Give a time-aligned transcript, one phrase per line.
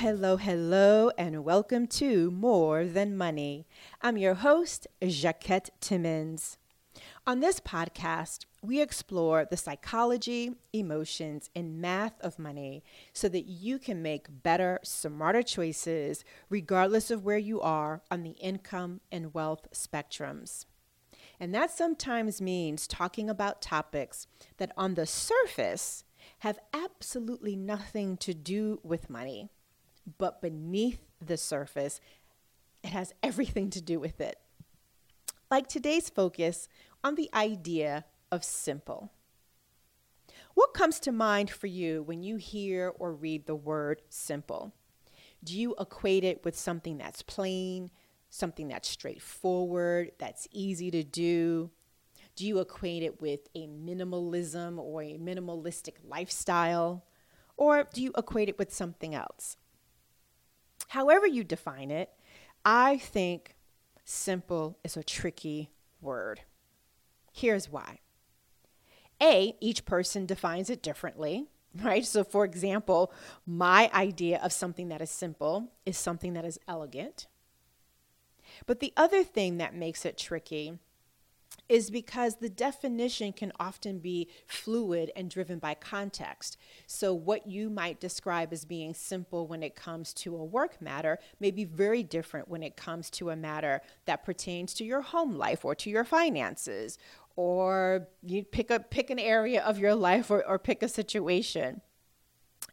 [0.00, 3.66] Hello, hello, and welcome to More Than Money.
[4.00, 6.56] I'm your host, Jacquette Timmons.
[7.26, 12.82] On this podcast, we explore the psychology, emotions, and math of money
[13.12, 18.38] so that you can make better, smarter choices regardless of where you are on the
[18.40, 20.64] income and wealth spectrums.
[21.38, 24.26] And that sometimes means talking about topics
[24.56, 26.04] that on the surface
[26.38, 29.50] have absolutely nothing to do with money,
[30.18, 32.00] but beneath the surface,
[32.82, 34.38] it has everything to do with it.
[35.50, 36.68] Like today's focus
[37.02, 39.10] on the idea of simple.
[40.54, 44.74] What comes to mind for you when you hear or read the word simple?
[45.42, 47.90] Do you equate it with something that's plain,
[48.28, 51.70] something that's straightforward, that's easy to do?
[52.36, 57.04] Do you equate it with a minimalism or a minimalistic lifestyle?
[57.56, 59.56] Or do you equate it with something else?
[60.90, 62.10] However, you define it,
[62.64, 63.54] I think
[64.04, 66.40] simple is a tricky word.
[67.32, 68.00] Here's why.
[69.22, 71.46] A, each person defines it differently,
[71.80, 72.04] right?
[72.04, 73.12] So, for example,
[73.46, 77.28] my idea of something that is simple is something that is elegant.
[78.66, 80.80] But the other thing that makes it tricky
[81.70, 86.58] is because the definition can often be fluid and driven by context.
[86.88, 91.20] So, what you might describe as being simple when it comes to a work matter
[91.38, 95.36] may be very different when it comes to a matter that pertains to your home
[95.36, 96.98] life or to your finances,
[97.36, 101.82] or you pick a pick an area of your life or, or pick a situation.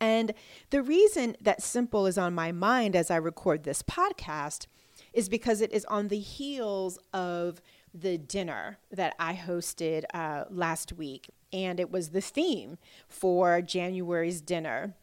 [0.00, 0.32] And
[0.70, 4.66] the reason that simple is on my mind as I record this podcast
[5.12, 7.60] is because it is on the heels of
[7.92, 12.78] the dinner that I hosted uh, last week, and it was the theme
[13.08, 14.94] for January's dinner.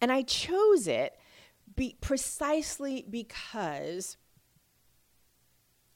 [0.00, 1.16] And I chose it
[1.74, 4.16] be precisely because,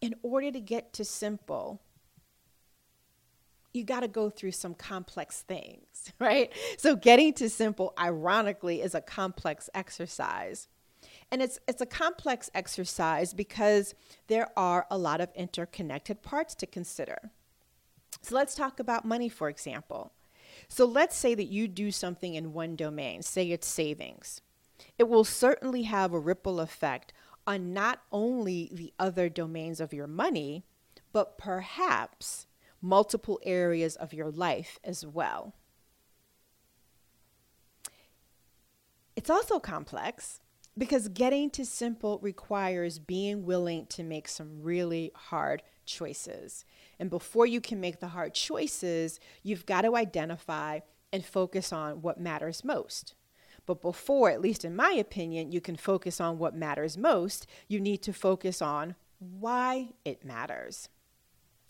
[0.00, 1.82] in order to get to simple,
[3.72, 6.52] you got to go through some complex things, right?
[6.78, 10.68] So, getting to simple, ironically, is a complex exercise.
[11.30, 13.94] And it's, it's a complex exercise because
[14.28, 17.30] there are a lot of interconnected parts to consider.
[18.22, 20.12] So let's talk about money, for example.
[20.68, 24.40] So let's say that you do something in one domain, say it's savings.
[24.98, 27.12] It will certainly have a ripple effect
[27.46, 30.64] on not only the other domains of your money,
[31.12, 32.46] but perhaps
[32.82, 35.54] multiple areas of your life as well.
[39.14, 40.40] It's also complex
[40.78, 46.64] because getting to simple requires being willing to make some really hard choices.
[46.98, 50.80] And before you can make the hard choices, you've got to identify
[51.12, 53.14] and focus on what matters most.
[53.64, 57.80] But before, at least in my opinion, you can focus on what matters most, you
[57.80, 60.88] need to focus on why it matters.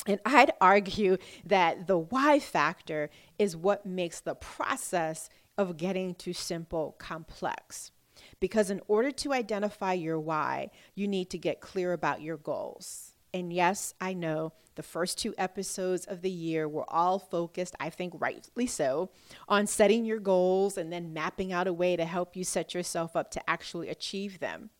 [0.07, 6.33] And I'd argue that the why factor is what makes the process of getting to
[6.33, 7.93] simple complex.
[8.41, 13.13] Because in order to identify your why, you need to get clear about your goals.
[13.33, 17.91] And yes, I know the first two episodes of the year were all focused, I
[17.91, 19.11] think rightly so,
[19.49, 23.17] on setting your goals and then mapping out a way to help you set yourself
[23.17, 24.71] up to actually achieve them.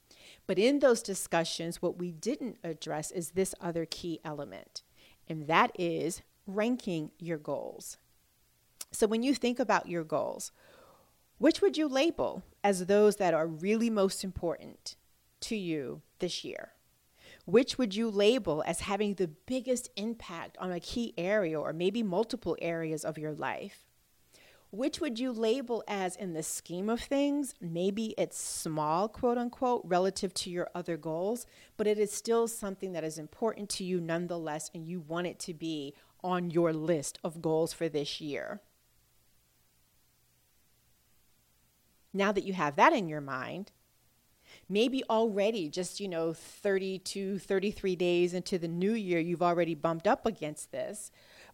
[0.47, 4.83] But in those discussions, what we didn't address is this other key element,
[5.29, 7.97] and that is ranking your goals.
[8.93, 10.53] So when you think about your goals,
[11.39, 14.97] which would you label as those that are really most important
[15.39, 16.73] to you this year?
[17.45, 22.03] Which would you label as having the biggest impact on a key area or maybe
[22.03, 23.87] multiple areas of your life?
[24.73, 29.83] Which would you label as, in the scheme of things, maybe it's small, quote unquote,
[29.85, 31.47] relative to your other goals,
[31.77, 35.39] but it is still something that is important to you nonetheless, and you want it
[35.39, 38.61] to be on your list of goals for this year?
[42.13, 43.73] Now that you have that in your mind,
[44.69, 50.07] maybe already just, you know, 32, 33 days into the new year, you've already bumped
[50.07, 51.11] up against this.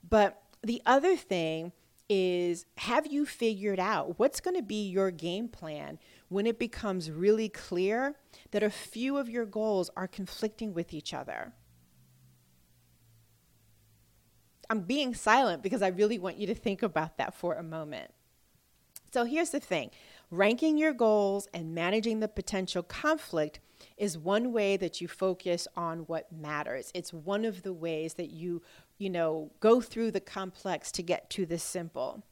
[0.08, 1.72] But the other thing
[2.08, 7.10] is have you figured out what's going to be your game plan when it becomes
[7.10, 8.16] really clear
[8.50, 11.52] that a few of your goals are conflicting with each other?
[14.68, 18.10] I'm being silent because I really want you to think about that for a moment.
[19.12, 19.90] So here's the thing
[20.32, 23.60] ranking your goals and managing the potential conflict
[23.98, 26.90] is one way that you focus on what matters.
[26.94, 28.62] It's one of the ways that you,
[28.98, 32.24] you know, go through the complex to get to the simple.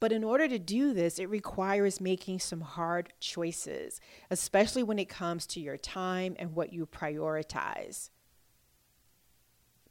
[0.00, 4.00] But in order to do this, it requires making some hard choices,
[4.30, 8.10] especially when it comes to your time and what you prioritize.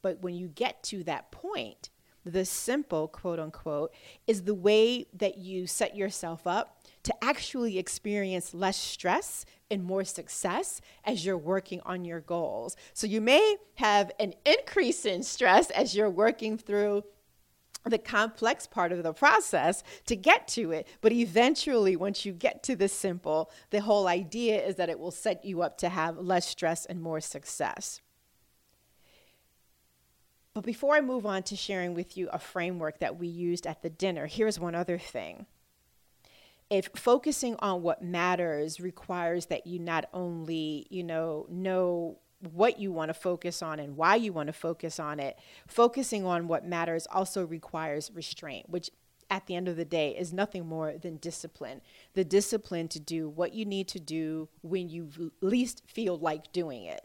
[0.01, 1.89] But when you get to that point,
[2.25, 3.93] the simple, quote unquote,
[4.27, 10.03] is the way that you set yourself up to actually experience less stress and more
[10.03, 12.75] success as you're working on your goals.
[12.93, 17.03] So you may have an increase in stress as you're working through
[17.85, 20.87] the complex part of the process to get to it.
[21.01, 25.11] But eventually, once you get to the simple, the whole idea is that it will
[25.11, 28.01] set you up to have less stress and more success.
[30.53, 33.81] But before I move on to sharing with you a framework that we used at
[33.81, 35.45] the dinner, here's one other thing.
[36.69, 42.19] If focusing on what matters requires that you not only, you know, know
[42.53, 45.37] what you want to focus on and why you want to focus on it,
[45.67, 48.89] focusing on what matters also requires restraint, which
[49.29, 51.81] at the end of the day is nothing more than discipline.
[52.13, 56.83] The discipline to do what you need to do when you least feel like doing
[56.83, 57.01] it.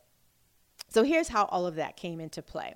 [0.88, 2.74] So here's how all of that came into play.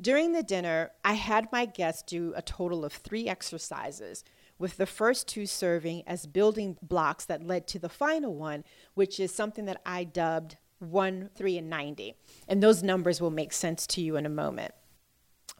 [0.00, 4.24] During the dinner, I had my guests do a total of three exercises,
[4.64, 8.64] with the first two serving as building blocks that led to the final one,
[8.94, 12.14] which is something that I dubbed 1, 3, and 90.
[12.48, 14.72] And those numbers will make sense to you in a moment.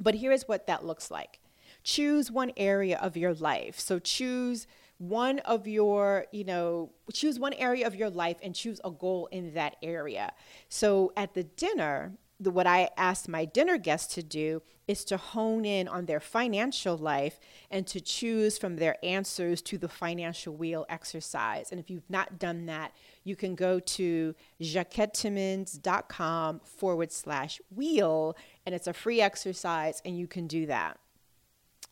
[0.01, 1.39] But here is what that looks like
[1.83, 3.79] choose one area of your life.
[3.79, 4.67] So choose
[4.97, 9.29] one of your, you know, choose one area of your life and choose a goal
[9.31, 10.33] in that area.
[10.71, 15.17] So at the dinner, the, what I asked my dinner guests to do is to
[15.17, 17.41] hone in on their financial life
[17.71, 21.71] and to choose from their answers to the financial wheel exercise.
[21.71, 22.93] And if you've not done that,
[23.23, 28.37] you can go to jacquettetimmons.com forward slash wheel,
[28.67, 30.99] and it's a free exercise, and you can do that.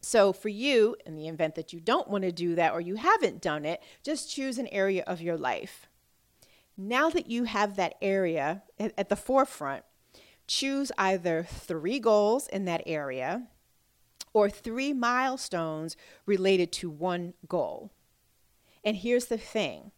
[0.05, 2.97] So, for you, in the event that you don't want to do that or you
[2.97, 5.87] haven't done it, just choose an area of your life.
[6.77, 9.85] Now that you have that area at the forefront,
[10.53, 13.47] choose either three goals in that area
[14.35, 15.97] or three milestones
[16.27, 17.91] related to one goal.
[18.85, 19.93] And here's the thing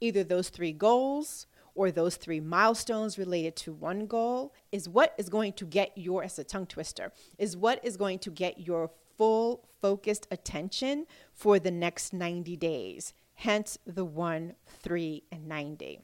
[0.00, 5.28] either those three goals or those three milestones related to one goal is what is
[5.28, 8.90] going to get your, as a tongue twister, is what is going to get your
[9.18, 13.12] full focused attention for the next 90 days.
[13.34, 16.00] Hence the 1, 3, and 90.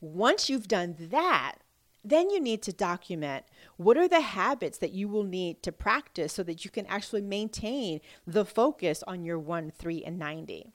[0.00, 1.56] Once you've done that,
[2.04, 3.44] then you need to document
[3.76, 7.22] what are the habits that you will need to practice so that you can actually
[7.22, 10.72] maintain the focus on your 1, 3, and 90.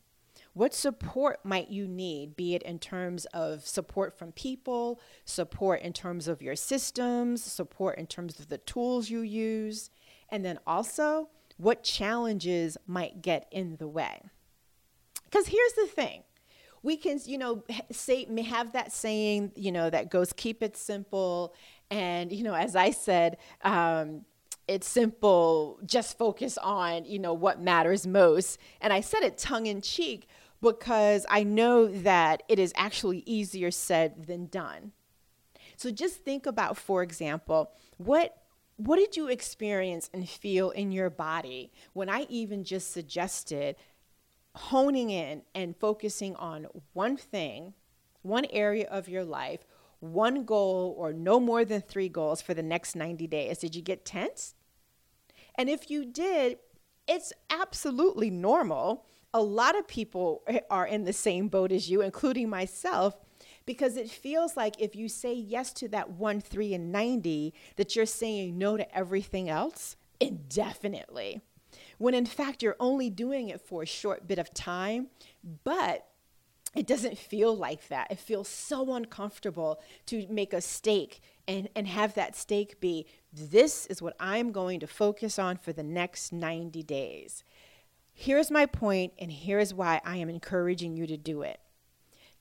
[0.54, 5.94] What support might you need, be it in terms of support from people, support in
[5.94, 9.92] terms of your systems, support in terms of the tools you use,
[10.30, 14.24] and then also what challenges might get in the way?
[15.26, 16.24] Because here's the thing
[16.84, 21.54] we can, you know, say have that saying, you know, that goes keep it simple.
[21.92, 24.26] And, you know, as I said, um,
[24.68, 28.60] it's simple, just focus on, you know, what matters most.
[28.82, 30.28] And I said it tongue in cheek
[30.62, 34.92] because I know that it is actually easier said than done.
[35.76, 38.36] So just think about, for example, what
[38.80, 43.76] what did you experience and feel in your body when I even just suggested
[44.60, 47.74] honing in and focusing on one thing,
[48.22, 49.62] one area of your life,
[50.02, 53.60] one goal, or no more than three goals for the next 90 days?
[53.60, 54.56] Did you get tense?
[55.56, 56.60] And if you did,
[57.08, 59.06] it's absolutely normal.
[59.34, 63.18] A lot of people are in the same boat as you, including myself,
[63.66, 67.96] because it feels like if you say yes to that one, three, and 90, that
[67.96, 71.42] you're saying no to everything else indefinitely
[72.00, 75.08] when in fact you're only doing it for a short bit of time,
[75.64, 76.08] but
[76.76, 78.12] it doesn't feel like that.
[78.12, 83.86] It feels so uncomfortable to make a stake and, and have that stake be this
[83.88, 87.44] is what I'm going to focus on for the next 90 days.
[88.14, 91.60] Here's my point, and here's why I am encouraging you to do it.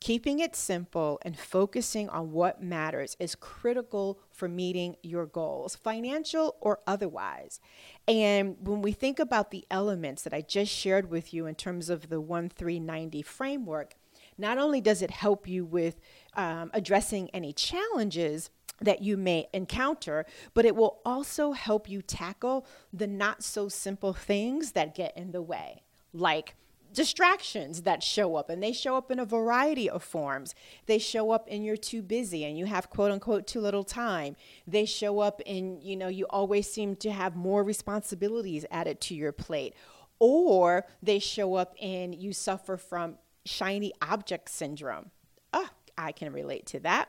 [0.01, 6.57] Keeping it simple and focusing on what matters is critical for meeting your goals, financial
[6.61, 7.61] or otherwise.
[8.07, 11.91] And when we think about the elements that I just shared with you in terms
[11.91, 13.95] of the 1390 framework,
[14.39, 16.01] not only does it help you with
[16.35, 18.51] um, addressing any challenges
[18.81, 20.25] that you may encounter,
[20.55, 25.33] but it will also help you tackle the not so simple things that get in
[25.33, 26.55] the way, like
[26.93, 30.55] distractions that show up and they show up in a variety of forms
[30.87, 34.35] they show up in you're too busy and you have quote unquote too little time
[34.67, 39.15] they show up in you know you always seem to have more responsibilities added to
[39.15, 39.75] your plate
[40.19, 45.11] or they show up and you suffer from shiny object syndrome.
[45.53, 47.09] Oh, I can relate to that.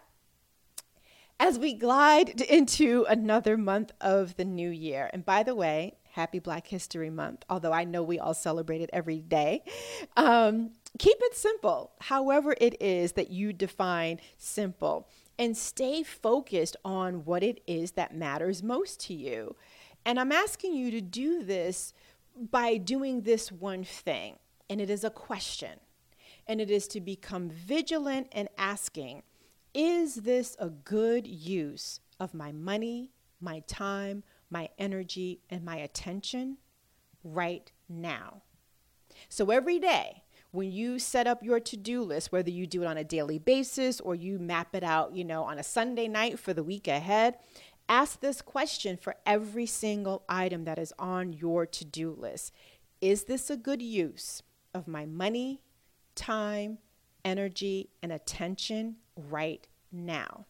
[1.40, 6.40] As we glide into another month of the new year, and by the way, happy
[6.40, 9.64] Black History Month, although I know we all celebrate it every day.
[10.18, 15.08] Um, keep it simple, however, it is that you define simple,
[15.38, 19.56] and stay focused on what it is that matters most to you.
[20.06, 21.94] And I'm asking you to do this
[22.52, 25.80] by doing this one thing, and it is a question.
[26.48, 29.24] And it is to become vigilant and asking,
[29.74, 36.58] is this a good use of my money, my time, my energy, and my attention
[37.24, 38.42] right now?
[39.28, 42.98] So every day, when you set up your to-do list whether you do it on
[42.98, 46.56] a daily basis or you map it out you know on a sunday night for
[46.56, 47.36] the week ahead
[47.90, 52.54] Ask this question for every single item that is on your to do list
[53.02, 54.44] Is this a good use
[54.76, 55.62] of my money,
[56.14, 56.78] time,
[57.26, 60.46] energy, and attention right now?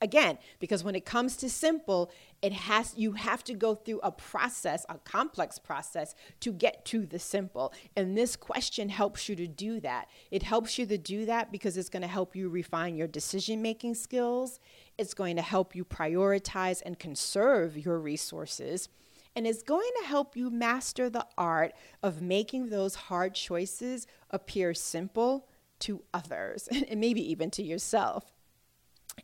[0.00, 2.10] Again because when it comes to simple
[2.42, 7.06] it has you have to go through a process a complex process to get to
[7.06, 7.72] the simple.
[7.96, 10.08] And this question helps you to do that.
[10.30, 13.62] It helps you to do that because it's going to help you refine your decision
[13.62, 14.60] making skills.
[14.96, 18.88] It's going to help you prioritize and conserve your resources.
[19.36, 24.74] And it's going to help you master the art of making those hard choices appear
[24.74, 25.48] simple
[25.80, 28.37] to others and maybe even to yourself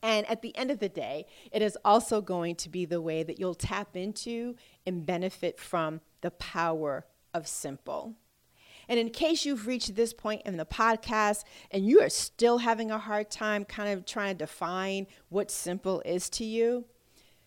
[0.02, 3.22] and at the end of the day, it is also going to be the way
[3.22, 8.14] that you'll tap into and benefit from the power of simple.
[8.88, 12.90] And in case you've reached this point in the podcast and you are still having
[12.90, 16.84] a hard time kind of trying to define what simple is to you,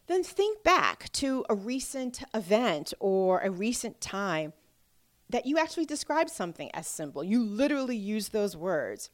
[0.08, 4.54] then think back to a recent event or a recent time
[5.30, 7.24] that you actually described something as simple.
[7.24, 9.10] You literally used those words.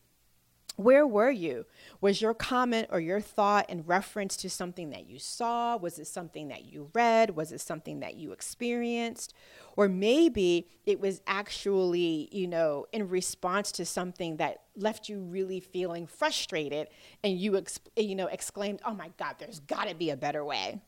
[0.75, 1.65] Where were you?
[2.01, 5.77] Was your comment or your thought in reference to something that you saw?
[5.77, 7.35] Was it something that you read?
[7.35, 9.35] Was it something that you experienced?
[9.77, 15.59] Or maybe it was actually, you know, in response to something that left you really
[15.59, 16.87] feeling frustrated
[17.23, 20.43] and you, ex- you know, exclaimed, oh my God, there's got to be a better
[20.43, 20.81] way.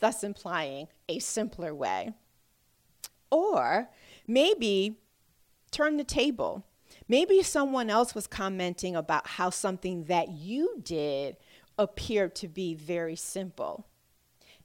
[0.00, 2.12] Thus implying a simpler way.
[3.30, 3.88] Or
[4.26, 4.98] maybe
[5.70, 6.64] turn the table
[7.08, 11.36] Maybe someone else was commenting about how something that you did
[11.78, 13.86] appeared to be very simple.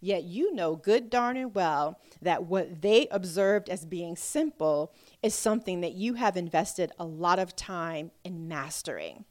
[0.02, 5.34] Yet you know good darn and well that what they observed as being simple is
[5.34, 9.24] something that you have invested a lot of time in mastering.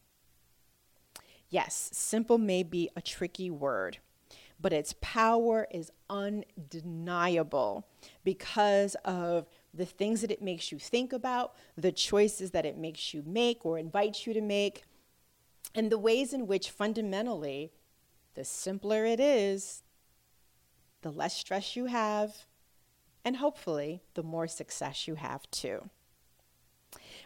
[1.51, 3.99] Yes, simple may be a tricky word,
[4.59, 7.87] but its power is undeniable
[8.25, 13.15] because of the things that it makes you think about, the choices that it makes
[13.15, 14.85] you make or invites you to make,
[15.75, 17.73] and the ways in which fundamentally,
[18.35, 19.83] the simpler it is,
[21.01, 22.47] the less stress you have,
[23.25, 25.89] and hopefully, the more success you have too.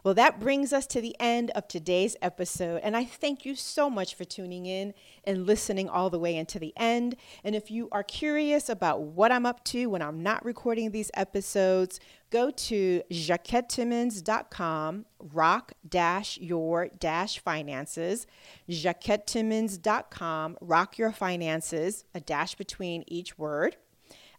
[0.04, 2.80] Well, that brings us to the end of today's episode.
[2.84, 4.94] And I thank you so much for tuning in
[5.24, 7.16] and listening all the way into the end.
[7.42, 11.10] And if you are curious about what I'm up to when I'm not recording these
[11.14, 11.98] episodes,
[12.30, 18.26] go to jacquettetimmons.com, rock dash your dash finances,
[18.68, 23.76] jacquettetimmons.com, rock your finances, a dash between each word.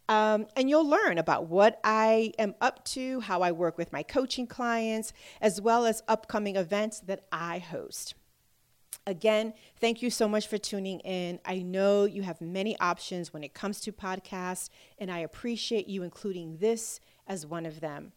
[0.10, 4.04] Um, and you'll learn about what I am up to, how I work with my
[4.04, 5.12] coaching clients,
[5.42, 8.16] as well as upcoming events that I host.
[9.06, 11.40] Again, thank you so much for tuning in.
[11.46, 16.04] I know you have many options when it comes to podcasts, and I appreciate you
[16.04, 18.14] including this as one of them.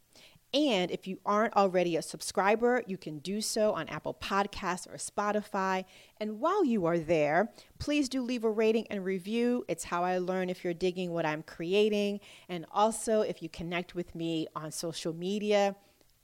[0.52, 4.96] And if you aren't already a subscriber, you can do so on Apple Podcasts or
[4.96, 5.84] Spotify.
[6.18, 9.64] And while you are there, please do leave a rating and review.
[9.68, 12.20] It's how I learn if you're digging what I'm creating.
[12.48, 15.76] And also, if you connect with me on social media,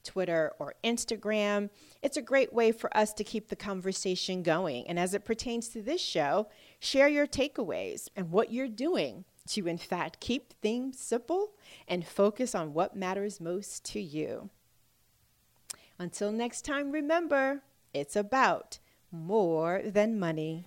[0.02, 1.70] Twitter, or Instagram,
[2.02, 4.88] it's a great way for us to keep the conversation going.
[4.88, 6.48] And as it pertains to this show,
[6.80, 11.52] share your takeaways and what you're doing to, in fact, keep things simple
[11.86, 14.50] and focus on what matters most to you.
[15.98, 17.62] Until next time, remember,
[17.94, 18.78] it's about
[19.10, 20.66] more than money.